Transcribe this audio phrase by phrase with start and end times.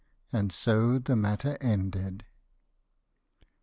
[0.33, 2.25] And so the matter ended.